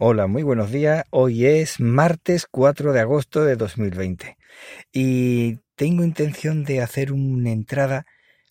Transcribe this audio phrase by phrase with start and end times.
[0.00, 1.04] Hola, muy buenos días.
[1.10, 4.36] Hoy es martes 4 de agosto de 2020
[4.92, 8.06] y tengo intención de hacer una entrada,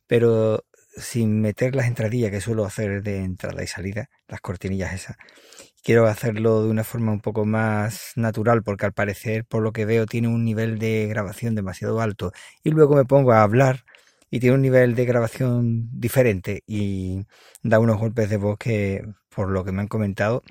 [0.08, 0.66] pero
[0.98, 5.16] sin meter las entradillas que suelo hacer de entrada y salida, las cortinillas esas.
[5.84, 9.86] Quiero hacerlo de una forma un poco más natural porque al parecer, por lo que
[9.86, 13.86] veo, tiene un nivel de grabación demasiado alto y luego me pongo a hablar
[14.30, 17.26] y tiene un nivel de grabación diferente y
[17.64, 20.44] da unos golpes de voz que, por lo que me han comentado,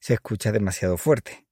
[0.00, 1.46] se escucha demasiado fuerte.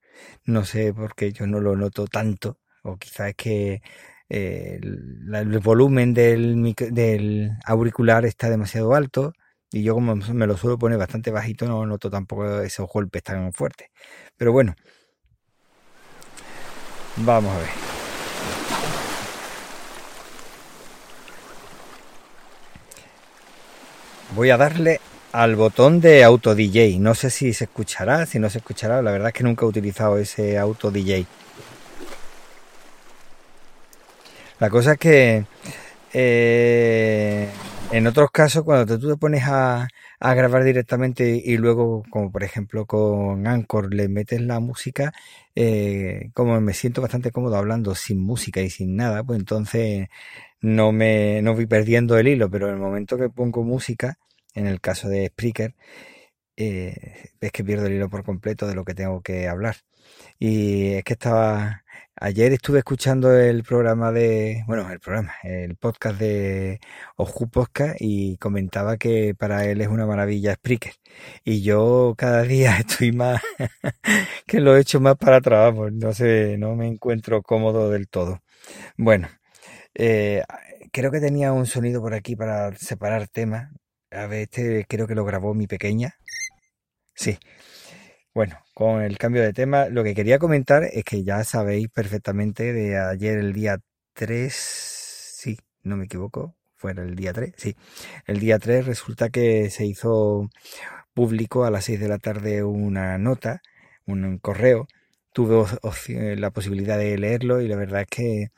[0.45, 3.83] No sé por qué yo no lo noto tanto, o quizás es que
[4.29, 9.33] eh, el, volumen del, del auricular está demasiado alto
[9.71, 13.53] y yo como me lo suelo poner bastante bajito no noto tampoco esos golpes tan
[13.53, 13.89] fuertes.
[14.37, 14.75] Pero bueno,
[17.17, 17.88] vamos a ver.
[24.35, 25.01] Voy a darle
[25.33, 26.99] al botón de auto DJ.
[26.99, 29.03] No sé si se escuchará, si no se escuchará.
[29.03, 31.27] La verdad es que nunca he utilizado ese auto DJ.
[34.61, 35.45] La cosa es que
[36.13, 37.49] eh,
[37.91, 39.89] en otros casos, cuando tú te pones a,
[40.21, 45.13] grabar directamente y luego, como por ejemplo con Anchor, le metes la música,
[45.55, 50.09] eh, como me siento bastante cómodo hablando sin música y sin nada, pues entonces
[50.61, 54.19] no me no voy perdiendo el hilo, pero en el momento que pongo música,
[54.55, 55.75] en el caso de Spreaker,
[56.57, 59.77] eh, es que pierdo el hilo por completo de lo que tengo que hablar.
[60.39, 61.85] Y es que estaba,
[62.17, 66.81] ayer estuve escuchando el programa de, bueno, el programa, el podcast de
[67.17, 70.95] Oju Podcast y comentaba que para él es una maravilla Spreaker.
[71.45, 73.41] Y yo cada día estoy más,
[74.47, 78.43] que lo he hecho más para trabajo, no sé, no me encuentro cómodo del todo.
[78.97, 79.29] Bueno,
[79.99, 80.45] eh,
[80.93, 83.71] creo que tenía un sonido por aquí para separar temas.
[84.11, 86.15] A ver, este creo que lo grabó mi pequeña.
[87.15, 87.39] Sí.
[88.35, 92.73] Bueno, con el cambio de tema, lo que quería comentar es que ya sabéis perfectamente
[92.73, 93.79] de ayer el día
[94.15, 97.77] 3, sí, no me equivoco, fue el día 3, sí.
[98.27, 100.49] El día 3 resulta que se hizo
[101.15, 103.63] público a las 6 de la tarde una nota,
[104.07, 104.87] un correo.
[105.33, 105.67] Tuve
[106.37, 108.49] la posibilidad de leerlo y la verdad es que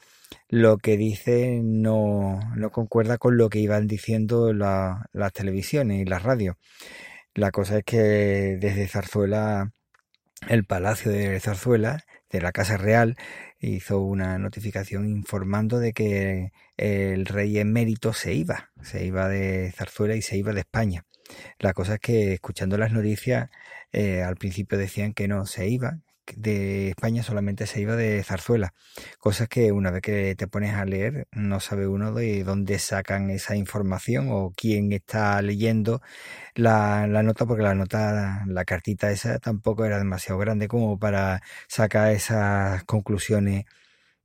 [0.49, 6.23] lo que dice no, no concuerda con lo que iban diciendo las televisiones y las
[6.23, 6.57] radios.
[7.35, 7.99] La cosa es que
[8.61, 9.73] desde Zarzuela,
[10.49, 13.17] el Palacio de Zarzuela, de la Casa Real,
[13.61, 20.17] hizo una notificación informando de que el rey emérito se iba, se iba de Zarzuela
[20.17, 21.07] y se iba de España.
[21.59, 23.51] La cosa es que escuchando las noticias,
[23.93, 26.01] eh, al principio decían que no se iba,
[26.37, 28.75] de España solamente se iba de zarzuela.
[29.19, 33.31] Cosas que una vez que te pones a leer no sabe uno de dónde sacan
[33.31, 36.01] esa información o quién está leyendo
[36.55, 41.43] la, la nota porque la nota, la cartita esa tampoco era demasiado grande como para
[41.69, 43.65] sacar esas conclusiones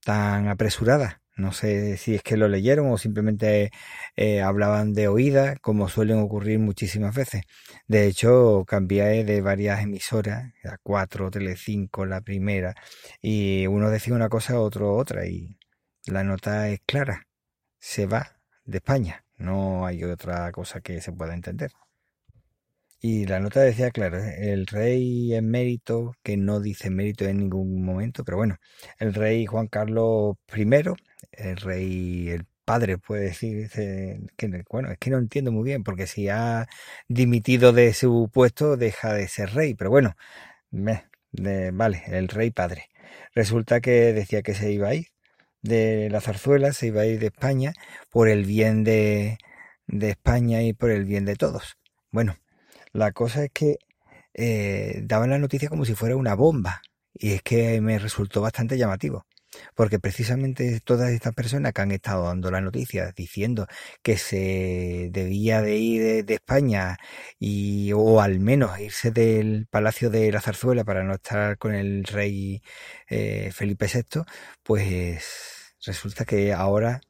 [0.05, 1.24] tan apresuradas.
[1.35, 3.71] No sé si es que lo leyeron o simplemente
[4.15, 7.43] eh, hablaban de oída, como suelen ocurrir muchísimas veces.
[7.87, 12.73] De hecho, cambié de varias emisoras, a cuatro, Telecinco, la primera,
[13.21, 15.57] y uno decía una cosa, otro otra, y
[16.05, 17.27] la nota es clara.
[17.79, 19.25] Se va de España.
[19.37, 21.71] No hay otra cosa que se pueda entender.
[23.07, 28.23] Y la nota decía, claro, el rey emérito, que no dice mérito en ningún momento,
[28.23, 28.57] pero bueno,
[28.97, 30.63] el rey Juan Carlos I
[31.33, 36.07] el rey, el padre puede decir que bueno, es que no entiendo muy bien, porque
[36.07, 36.65] si ha
[37.07, 40.15] dimitido de su puesto deja de ser rey, pero bueno,
[40.71, 42.89] vale, el rey padre.
[43.35, 45.07] Resulta que decía que se iba a ir
[45.61, 47.73] de la zarzuela, se iba a ir de España
[48.09, 49.37] por el bien de,
[49.87, 51.77] de España y por el bien de todos.
[52.11, 52.37] Bueno,
[52.95, 53.77] la cosa es que
[54.33, 56.81] eh, daban la noticia como si fuera una bomba
[57.13, 59.25] y es que me resultó bastante llamativo
[59.75, 63.67] porque precisamente todas estas personas que han estado dando las noticias diciendo
[64.03, 66.97] que se debía de ir de, España
[67.39, 72.03] y o al menos irse del Palacio de la Zarzuela para no estar con el
[72.05, 72.61] rey
[73.09, 74.23] eh, Felipe VI,
[74.63, 77.01] pues resulta que ahora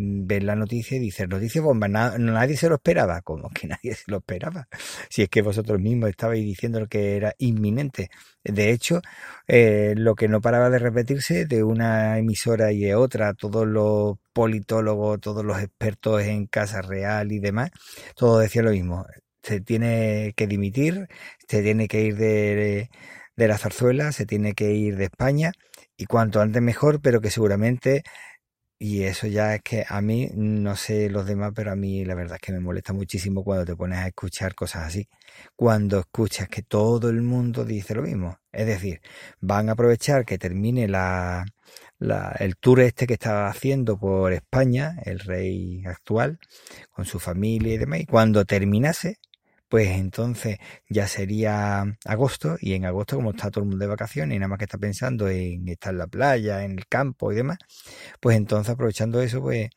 [0.00, 3.20] ver la noticia y dice, noticia bomba, nadie se lo esperaba.
[3.22, 4.68] como que nadie se lo esperaba?
[5.08, 8.10] Si es que vosotros mismos estabais diciendo que era inminente.
[8.42, 9.02] De hecho,
[9.46, 14.16] eh, lo que no paraba de repetirse de una emisora y de otra, todos los
[14.32, 17.70] politólogos, todos los expertos en Casa Real y demás,
[18.16, 19.06] todos decían lo mismo.
[19.42, 21.08] Se tiene que dimitir,
[21.48, 22.90] se tiene que ir de,
[23.36, 25.52] de la zarzuela, se tiene que ir de España
[25.96, 28.02] y cuanto antes mejor, pero que seguramente
[28.82, 32.14] Y eso ya es que a mí, no sé los demás, pero a mí la
[32.14, 35.06] verdad es que me molesta muchísimo cuando te pones a escuchar cosas así.
[35.54, 38.38] Cuando escuchas que todo el mundo dice lo mismo.
[38.52, 39.02] Es decir,
[39.38, 41.44] van a aprovechar que termine la,
[41.98, 46.38] la, el tour este que estaba haciendo por España, el rey actual,
[46.90, 48.00] con su familia y demás.
[48.00, 49.18] Y cuando terminase,
[49.70, 50.58] pues entonces
[50.88, 54.48] ya sería agosto y en agosto como está todo el mundo de vacaciones y nada
[54.48, 57.58] más que está pensando en estar en la playa, en el campo y demás,
[58.20, 59.70] pues entonces aprovechando eso pues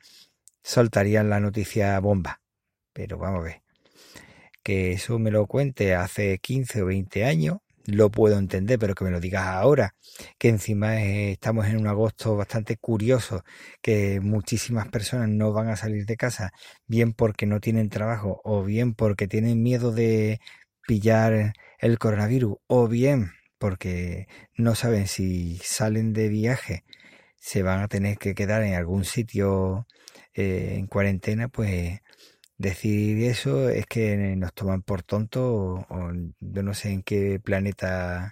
[0.64, 2.42] soltarían la noticia bomba.
[2.94, 3.62] Pero vamos a ver,
[4.64, 9.04] que eso me lo cuente hace 15 o 20 años lo puedo entender, pero que
[9.04, 9.96] me lo digas ahora,
[10.38, 13.44] que encima estamos en un agosto bastante curioso,
[13.82, 16.52] que muchísimas personas no van a salir de casa,
[16.88, 20.40] bien porque no tienen trabajo, o bien porque tienen miedo de
[20.88, 26.84] pillar el coronavirus, o bien porque no saben si salen de viaje,
[27.38, 29.88] se van a tener que quedar en algún sitio
[30.34, 32.00] eh, en cuarentena, pues
[32.58, 35.44] decir eso es que nos toman por tontos
[35.90, 38.32] o, yo no sé en qué planeta,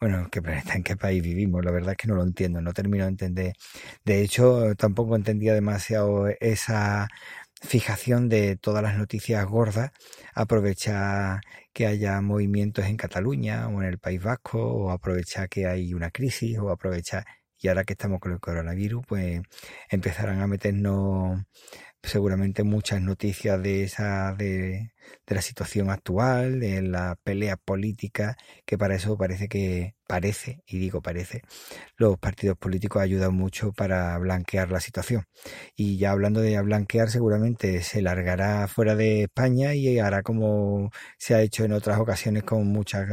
[0.00, 2.60] bueno, en qué planeta, en qué país vivimos, la verdad es que no lo entiendo,
[2.60, 3.54] no termino de entender.
[4.04, 7.08] De hecho, tampoco entendía demasiado esa
[7.62, 9.92] fijación de todas las noticias gordas,
[10.34, 11.40] aprovechar
[11.72, 16.10] que haya movimientos en Cataluña o en el País Vasco, o aprovechar que hay una
[16.10, 17.24] crisis, o aprovechar,
[17.58, 19.40] y ahora que estamos con el coronavirus, pues
[19.88, 21.42] empezarán a meternos
[22.02, 24.92] seguramente muchas noticias de esa de,
[25.26, 30.78] de, la situación actual, de la pelea política, que para eso parece que parece, y
[30.78, 31.42] digo parece,
[31.96, 35.24] los partidos políticos ayudan mucho para blanquear la situación.
[35.76, 41.34] Y ya hablando de blanquear, seguramente se largará fuera de España y hará como se
[41.34, 43.08] ha hecho en otras ocasiones con muchas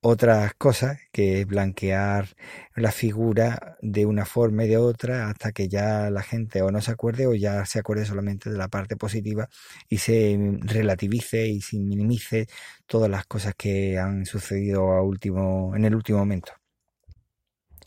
[0.00, 2.28] otras cosas, que es blanquear
[2.74, 6.80] la figura de una forma y de otra hasta que ya la gente o no
[6.80, 9.48] se acuerde o ya se acuerde solamente de la parte positiva
[9.88, 12.46] y se relativice y se minimice
[12.86, 16.52] todas las cosas que han sucedido a último, en el último momento.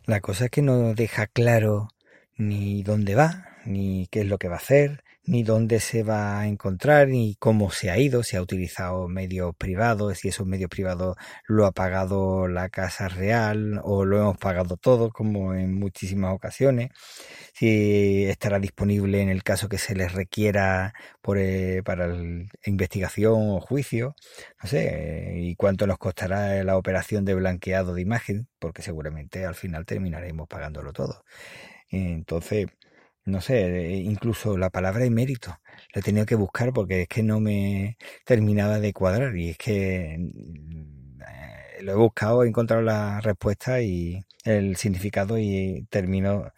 [0.05, 1.89] La cosa es que no deja claro
[2.37, 6.39] ni dónde va, ni qué es lo que va a hacer, ni dónde se va
[6.39, 10.69] a encontrar, ni cómo se ha ido, si ha utilizado medios privados, si esos medios
[10.69, 11.17] privados
[11.47, 16.89] lo ha pagado la Casa Real o lo hemos pagado todos, como en muchísimas ocasiones,
[17.53, 22.07] si estará disponible en el caso que se les requiera por, eh, para
[22.65, 24.15] investigación o juicio,
[24.63, 29.55] no sé, y cuánto nos costará la operación de blanqueado de imagen, porque seguramente al
[29.55, 31.23] final terminaremos pagándolo todo.
[31.91, 32.67] Entonces,
[33.25, 35.49] no sé, incluso la palabra emérito,
[35.93, 39.57] la he tenido que buscar porque es que no me terminaba de cuadrar y es
[39.57, 46.51] que mm, eh, lo he buscado, he encontrado la respuesta y el significado y termino,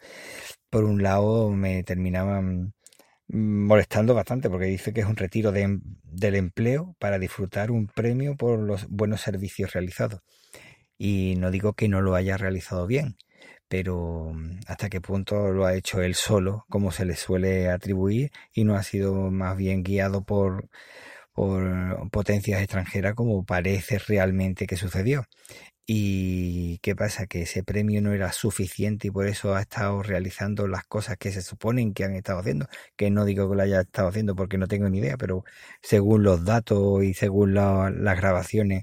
[0.70, 2.74] por un lado, me terminaban
[3.28, 8.36] molestando bastante porque dice que es un retiro em, del empleo para disfrutar un premio
[8.36, 10.20] por los buenos servicios realizados.
[10.98, 13.16] Y no digo que no lo haya realizado bien,
[13.72, 18.30] pero mm, hasta qué punto lo ha hecho él solo, como se le suele atribuir,
[18.52, 20.68] y no ha sido más bien guiado por,
[21.32, 25.24] por potencias extranjeras como parece realmente que sucedió.
[25.86, 27.26] ¿Y qué pasa?
[27.26, 31.32] Que ese premio no era suficiente y por eso ha estado realizando las cosas que
[31.32, 34.58] se suponen que han estado haciendo, que no digo que lo haya estado haciendo porque
[34.58, 35.44] no tengo ni idea, pero
[35.82, 38.82] según los datos y según las grabaciones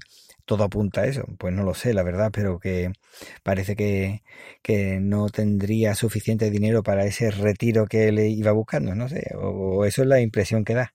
[0.50, 1.24] todo apunta a eso.
[1.38, 2.90] Pues no lo sé, la verdad, pero que
[3.44, 4.22] parece que,
[4.62, 9.84] que no tendría suficiente dinero para ese retiro que le iba buscando, no sé, o,
[9.84, 10.92] eso es la impresión que da.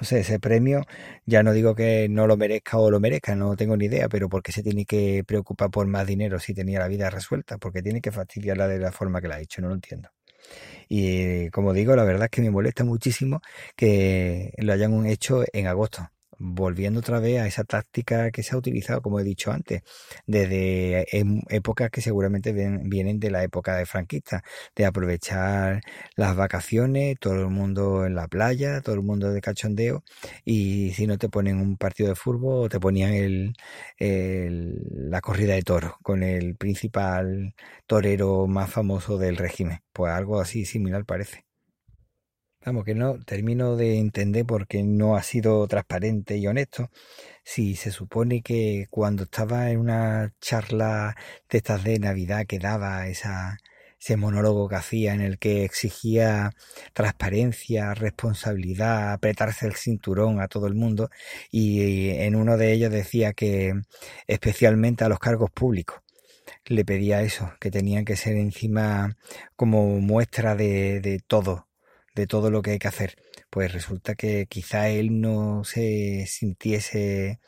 [0.00, 0.82] No sé, ese premio,
[1.24, 4.28] ya no digo que no lo merezca o lo merezca, no tengo ni idea, pero
[4.28, 7.58] ¿por qué se tiene que preocupar por más dinero si tenía la vida resuelta?
[7.58, 10.10] Porque tiene que fastidiarla de la forma que la ha hecho, no lo entiendo.
[10.88, 13.40] Y como digo, la verdad es que me molesta muchísimo
[13.76, 18.58] que lo hayan hecho en agosto volviendo otra vez a esa táctica que se ha
[18.58, 19.82] utilizado, como he dicho antes,
[20.26, 21.06] desde
[21.54, 24.42] épocas que seguramente vienen de la época de franquista,
[24.74, 25.80] de aprovechar
[26.16, 30.04] las vacaciones, todo el mundo en la playa, todo el mundo de cachondeo,
[30.44, 33.54] y si no te ponen un partido de fútbol, te ponían el,
[33.98, 37.54] la corrida de toros con el principal
[37.86, 39.80] torero más famoso del régimen.
[39.92, 41.45] Pues algo así similar parece.
[42.66, 46.90] Vamos, que no termino de entender por qué no ha sido transparente y honesto.
[47.44, 51.14] Si se supone que cuando estaba en una charla
[51.48, 53.56] de estas de Navidad que daba esa,
[54.00, 56.50] ese monólogo que hacía en el que exigía
[56.92, 61.08] transparencia, responsabilidad, apretarse el cinturón a todo el mundo
[61.52, 63.74] y en uno de ellos decía que
[64.26, 66.00] especialmente a los cargos públicos
[66.64, 69.16] le pedía eso, que tenían que ser encima
[69.56, 71.65] como muestra de, de todo,
[72.16, 73.16] de todo lo que hay que hacer.
[73.50, 77.38] Pues resulta que quizá él no se sintiese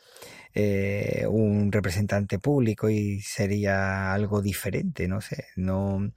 [0.53, 6.11] eh, un representante público y sería algo diferente, no sé, no,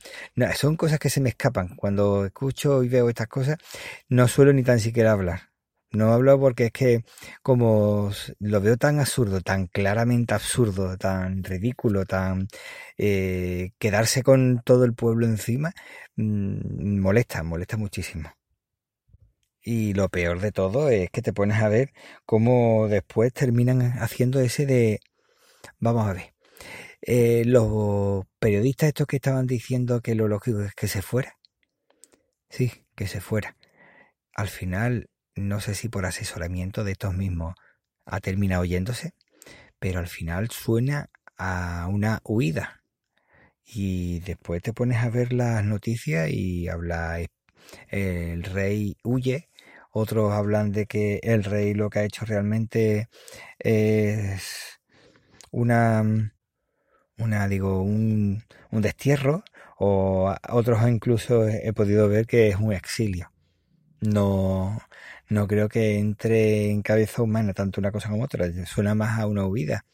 [0.57, 1.77] son cosas que se me escapan.
[1.77, 3.59] Cuando escucho y veo estas cosas,
[4.09, 5.51] no suelo ni tan siquiera hablar.
[5.93, 7.05] No hablo porque es que
[7.43, 12.49] como lo veo tan absurdo, tan claramente absurdo, tan ridículo, tan
[12.97, 15.73] eh, quedarse con todo el pueblo encima,
[16.17, 18.31] mmm, molesta, molesta muchísimo.
[19.65, 21.93] Y lo peor de todo es que te pones a ver
[22.27, 25.01] cómo después terminan haciendo ese de...
[25.79, 26.35] Vamos a ver.
[27.01, 31.37] Eh, los periodistas estos que estaban diciendo que lo lógico es que se fuera.
[32.49, 33.57] Sí, que se fuera.
[34.35, 37.55] Al final, no sé si por asesoramiento de estos mismos
[38.05, 39.15] ha terminado oyéndose,
[39.79, 42.83] pero al final suena a una huida.
[43.65, 47.21] Y después te pones a ver las noticias y habla
[47.89, 49.49] el rey huye
[49.93, 53.09] otros hablan de que el rey lo que ha hecho realmente
[53.59, 54.81] es
[55.51, 56.33] una,
[57.19, 59.45] una digo, un, un destierro,
[59.79, 63.33] o otros incluso he podido ver que es un exilio.
[64.01, 64.79] No,
[65.29, 69.27] no creo que entre en cabeza humana tanto una cosa como otra, suena más a
[69.27, 69.85] una huida.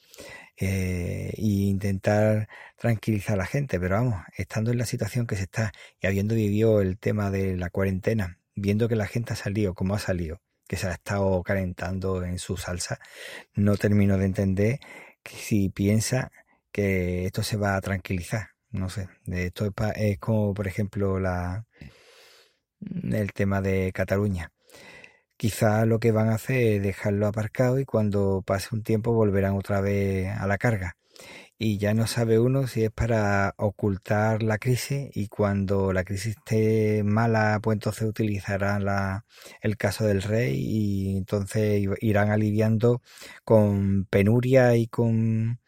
[0.60, 5.72] Eh, intentar tranquilizar a la gente, pero vamos, estando en la situación que se está
[6.00, 9.94] y habiendo vivido el tema de la cuarentena viendo que la gente ha salido como
[9.94, 12.98] ha salido, que se ha estado calentando en su salsa,
[13.54, 14.80] no termino de entender
[15.22, 16.30] que si piensa
[16.72, 18.50] que esto se va a tranquilizar.
[18.70, 21.64] No sé, de esto es, es como por ejemplo la
[22.80, 24.52] el tema de Cataluña.
[25.36, 29.54] Quizá lo que van a hacer es dejarlo aparcado y cuando pase un tiempo volverán
[29.56, 30.97] otra vez a la carga
[31.58, 36.36] y ya no sabe uno si es para ocultar la crisis y cuando la crisis
[36.36, 39.24] esté mala, pues entonces utilizarán la,
[39.60, 43.02] el caso del rey y entonces irán aliviando
[43.44, 45.60] con penuria y con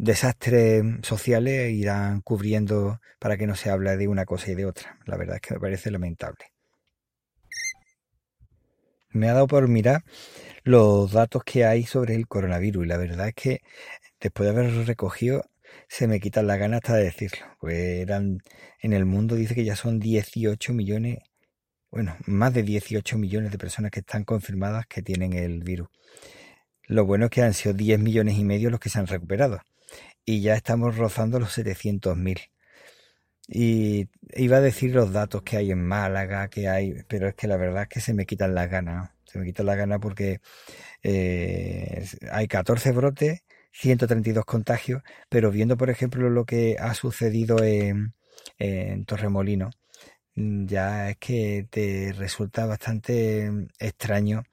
[0.00, 4.98] desastres sociales, irán cubriendo para que no se hable de una cosa y de otra.
[5.06, 6.46] La verdad es que me parece lamentable.
[9.10, 10.04] Me ha dado por mirar
[10.62, 13.60] los datos que hay sobre el coronavirus y la verdad es que
[14.20, 15.44] después de haberlo recogido,
[15.88, 17.46] se me quitan las ganas hasta de decirlo.
[17.60, 18.38] Pues eran,
[18.80, 21.18] en el mundo dice que ya son 18 millones,
[21.90, 25.88] bueno, más de 18 millones de personas que están confirmadas que tienen el virus.
[26.84, 29.60] Lo bueno es que han sido 10 millones y medio los que se han recuperado.
[30.24, 32.50] Y ya estamos rozando los 700.000.
[33.48, 37.48] Y iba a decir los datos que hay en Málaga, que hay, pero es que
[37.48, 39.10] la verdad es que se me quitan las ganas.
[39.24, 40.40] Se me quitan las ganas porque
[41.02, 48.14] eh, hay 14 brotes 132 contagios, pero viendo, por ejemplo, lo que ha sucedido en,
[49.06, 49.70] Torremolino,
[50.34, 54.44] mm, ya es que te resulta bastante extraño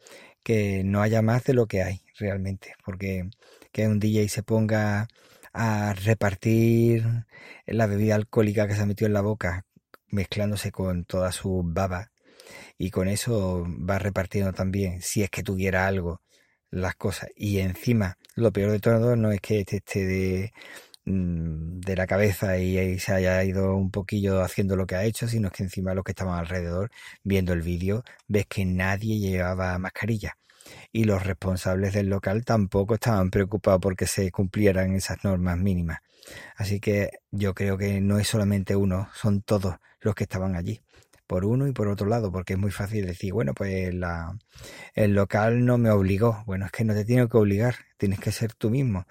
[0.44, 3.30] que no haya más de lo que hay realmente, porque
[3.72, 5.08] que un DJ se ponga
[5.54, 7.06] a repartir
[7.66, 9.66] la bebida alcohólica que se ha metido en la boca
[10.10, 12.12] mezclándose con toda su baba
[12.78, 16.22] y con eso va repartiendo también, si es que tuviera algo,
[16.72, 17.30] las cosas.
[17.36, 20.54] Y encima, lo peor de todo no es que este esté de,
[21.06, 25.28] mm, de la cabeza y, se haya ido un poquillo haciendo lo que ha hecho,
[25.28, 26.92] sino que encima los que estaban alrededor
[27.24, 30.38] viendo el vídeo ves que nadie llevaba mascarilla.
[30.92, 36.00] Y los responsables del local tampoco estaban preocupados porque se cumplieran esas normas mínimas.
[36.56, 40.82] Así que yo creo que no es solamente uno, son todos los que estaban allí
[41.28, 44.38] por uno y por otro lado, porque es muy fácil decir, bueno, pues la,
[44.96, 46.44] el local no me obligó.
[46.46, 49.06] Bueno, es que no te tiene que obligar, tienes que ser tú mismo.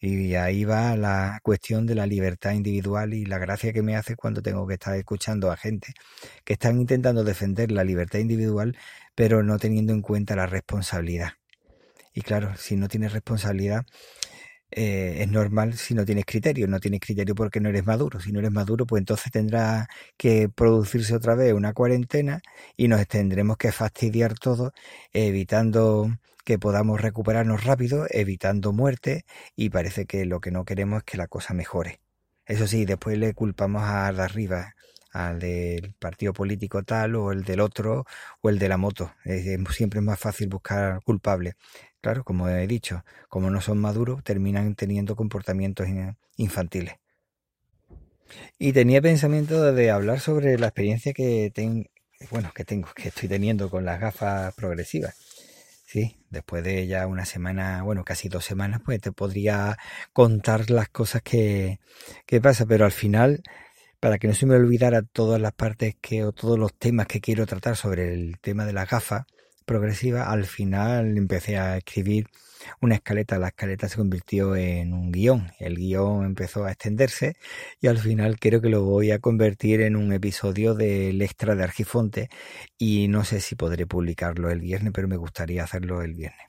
[0.00, 4.16] Y ahí va la cuestión de la libertad individual y la gracia que me hace
[4.16, 5.94] cuando tengo que estar escuchando a gente
[6.44, 8.76] que están intentando defender la libertad individual,
[9.14, 11.34] pero no teniendo en cuenta la responsabilidad.
[12.12, 13.86] Y claro, si no tienes responsabilidad,
[14.76, 16.66] eh, es normal si no tienes criterio.
[16.66, 18.20] No tienes criterio porque no eres maduro.
[18.20, 22.40] Si no eres maduro, pues entonces tendrá que producirse otra vez una cuarentena
[22.76, 24.72] y nos tendremos que fastidiar todo,
[25.12, 26.08] evitando
[26.44, 29.24] que podamos recuperarnos rápido, evitando muerte
[29.56, 32.00] y parece que lo que no queremos es que la cosa mejore.
[32.46, 34.74] Eso sí, después le culpamos a de arriba,
[35.14, 38.04] al del partido político tal o el del otro
[38.42, 39.12] o el de la moto.
[39.70, 41.54] siempre es más fácil buscar culpables.
[42.00, 45.86] Claro, como he dicho, como no son maduros, terminan teniendo comportamientos
[46.36, 46.96] infantiles.
[48.58, 51.84] Y tenía pensamiento de hablar sobre la experiencia que tengo,
[52.30, 55.14] bueno, que tengo, que estoy teniendo con las gafas progresivas.
[55.86, 59.78] sí, después de ya una semana, bueno, casi dos semanas, pues te podría
[60.12, 61.78] contar las cosas que,
[62.26, 63.42] que pasa, pero al final,
[64.04, 67.22] para que no se me olvidara todas las partes que, o todos los temas que
[67.22, 69.24] quiero tratar sobre el tema de las gafas
[69.64, 72.26] progresivas, al final empecé a escribir
[72.82, 73.38] una escaleta.
[73.38, 75.52] La escaleta se convirtió en un guion.
[75.58, 77.36] El guion empezó a extenderse
[77.80, 81.64] y al final creo que lo voy a convertir en un episodio del extra de
[81.64, 82.28] Argifonte
[82.76, 86.44] y no sé si podré publicarlo el viernes, pero me gustaría hacerlo el viernes.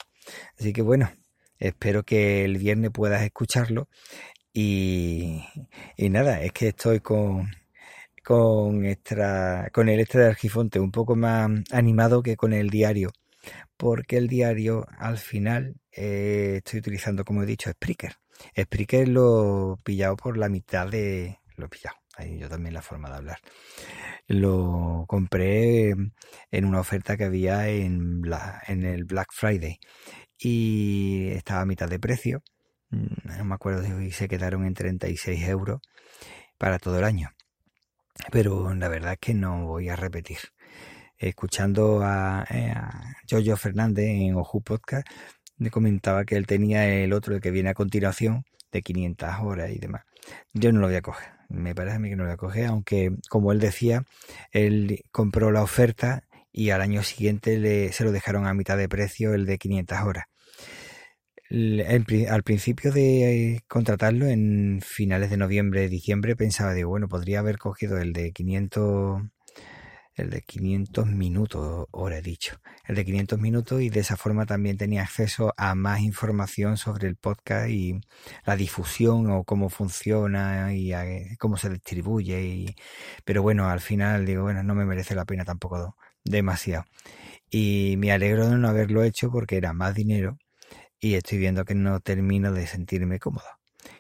[0.60, 1.10] Así que bueno,
[1.58, 3.88] espero que el viernes puedas escucharlo
[4.56, 5.44] y,
[5.98, 7.50] y nada, es que estoy con
[8.24, 13.12] con extra con el extra de Argifonte un poco más animado que con el diario
[13.78, 18.14] porque el diario al final eh, estoy utilizando, como he dicho, Spreaker.
[18.60, 21.40] Spreaker lo pillado por la mitad de...
[21.58, 23.40] Lo he pillado, ahí yo también la forma de hablar.
[24.28, 25.92] Lo compré
[26.52, 28.24] en una oferta que había en,
[28.68, 29.80] en el Black Friday
[30.38, 32.44] y estaba a mitad de precio.
[32.90, 35.82] Mm, no me acuerdo si se quedaron en 36 euros
[36.58, 37.32] para todo el año.
[38.32, 40.38] Pero la verdad es que no voy a repetir
[41.18, 45.08] escuchando a, eh, a Jojo Fernández en Oju Podcast,
[45.58, 49.72] me comentaba que él tenía el otro, el que viene a continuación, de 500 horas
[49.72, 50.04] y demás.
[50.54, 52.38] Yo no lo voy a coger, me parece a mí que no lo voy a
[52.38, 54.04] coger, aunque como él decía,
[54.52, 58.90] él compró la oferta y al año siguiente le, se lo dejaron a mitad de
[58.90, 60.26] precio el de 500 horas.
[61.50, 67.98] Al principio de contratarlo, en finales de noviembre, diciembre, pensaba, digo, bueno, podría haber cogido
[68.00, 69.22] el de 500
[70.16, 74.46] el de 500 minutos, ahora he dicho, el de 500 minutos y de esa forma
[74.46, 78.00] también tenía acceso a más información sobre el podcast y
[78.46, 80.94] la difusión o cómo funciona y
[81.38, 82.44] cómo se distribuye.
[82.44, 82.76] Y,
[83.26, 86.86] pero bueno, al final digo, bueno, no me merece la pena tampoco demasiado.
[87.50, 90.38] Y me alegro de no haberlo hecho porque era más dinero
[91.06, 93.46] y estoy viendo que no termino de sentirme cómodo.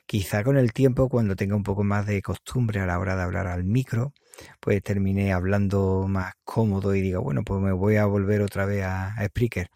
[0.08, 3.22] Quizá con el tiempo, cuando tenga un poco más de costumbre a la hora de
[3.22, 4.12] hablar al micro,
[4.60, 8.84] pues terminé hablando más cómodo y digo, bueno, pues me voy a volver otra vez
[8.86, 9.68] a, a Spreaker.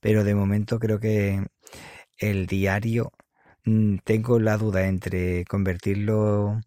[0.00, 1.46] Pero de momento creo que
[2.18, 3.12] el diario
[3.64, 6.60] mm, tengo la duda entre convertirlo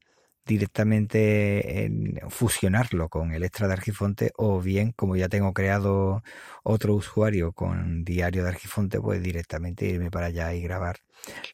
[0.46, 6.24] directamente en fusionarlo con el extra de Argifonte o bien como ya tengo creado
[6.64, 10.98] otro usuario con diario de Argifonte pues directamente irme para allá y grabar.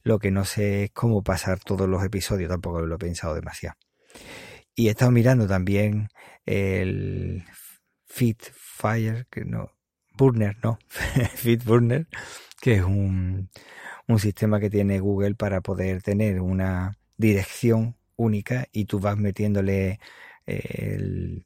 [0.04, 3.78] Lo que no sé es cómo pasar todos los episodios tampoco lo he pensado demasiado.
[4.76, 6.10] Y he estado mirando también
[6.46, 7.44] el
[8.06, 9.72] Fit Fire, que no,
[10.18, 10.80] Burner, no,
[11.36, 12.08] Fit Burner,
[12.62, 13.50] que es un,
[14.08, 20.00] un sistema que tiene Google para poder tener una dirección única y tú vas metiéndole
[20.46, 21.46] el,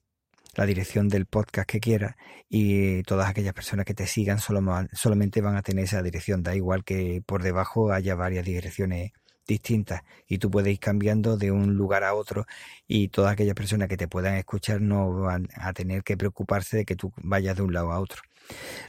[0.56, 2.16] la dirección del podcast que quieras
[2.50, 4.62] y todas aquellas personas que te sigan solo,
[4.94, 6.44] solamente van a tener esa dirección.
[6.44, 9.12] Da igual que por debajo haya varias direcciones
[9.48, 12.46] distintas y tú puedes ir cambiando de un lugar a otro
[12.88, 16.86] y todas aquellas personas que te puedan escuchar no van a tener que preocuparse de
[16.86, 18.22] que tú vayas de un lado a otro.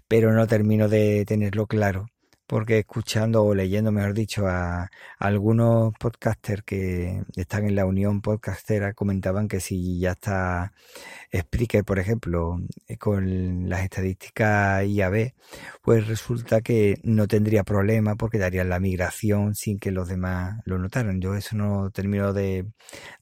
[0.09, 2.09] Pero no termino de tenerlo claro
[2.47, 8.95] porque escuchando o leyendo, mejor dicho, a, algunos podcasters que están en la Unión Podcastera
[8.95, 10.73] comentaban que si ya está
[11.35, 15.35] Spreaker, por ejemplo, eh, con las estadísticas IAB,
[15.83, 20.79] pues resulta que no tendría problema porque darían la migración sin que los demás lo
[20.79, 21.21] notaran.
[21.21, 22.67] Yo eso no termino de,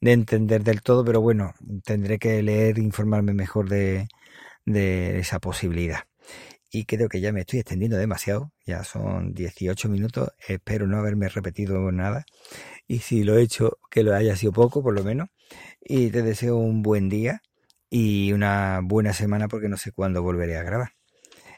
[0.01, 4.09] de entender del todo, pero bueno, tendré que leer, informarme mejor de,
[4.67, 6.05] de esa posibilidad
[6.75, 11.29] y creo que ya me estoy extendiendo demasiado, ya son 18 minutos, espero no haberme
[11.29, 12.27] repetido nada
[12.89, 15.29] y si lo he hecho que lo haya sido poco por lo menos
[15.81, 17.43] y te deseo un buen día
[17.91, 20.95] y una buena semana porque no sé cuándo volveré a grabar.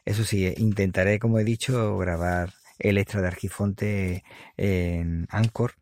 [0.05, 4.23] Eso sí, intentaré, como he dicho, grabar el extra de Argifonte
[4.59, 5.77] en Anchor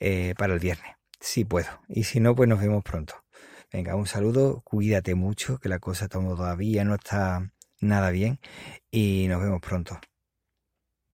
[0.00, 1.68] eh, para el viernes, si puedo.
[1.88, 3.14] Y si no, pues nos vemos pronto.
[3.72, 8.38] Venga, un saludo, cuídate mucho, que la cosa todavía no está nada bien
[8.90, 10.00] y nos vemos pronto.